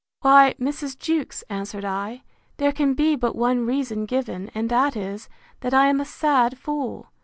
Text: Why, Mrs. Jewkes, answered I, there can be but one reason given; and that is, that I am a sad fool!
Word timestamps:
Why, 0.21 0.55
Mrs. 0.59 0.97
Jewkes, 0.97 1.43
answered 1.47 1.85
I, 1.85 2.23
there 2.57 2.71
can 2.71 2.95
be 2.95 3.15
but 3.15 3.35
one 3.35 3.67
reason 3.67 4.07
given; 4.07 4.49
and 4.55 4.67
that 4.69 4.97
is, 4.97 5.29
that 5.59 5.75
I 5.75 5.89
am 5.89 5.99
a 6.01 6.05
sad 6.05 6.57
fool! 6.57 7.11